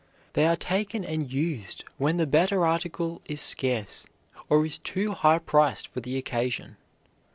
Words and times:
They 0.33 0.47
are 0.47 0.55
taken 0.55 1.05
and 1.05 1.31
used 1.31 1.83
when 1.99 2.17
the 2.17 2.25
better 2.25 2.65
article 2.65 3.21
is 3.27 3.39
scarce 3.39 4.07
or 4.49 4.65
is 4.65 4.79
too 4.79 5.11
high 5.11 5.37
priced 5.37 5.89
for 5.89 5.99
the 5.99 6.17
occasion. 6.17 6.77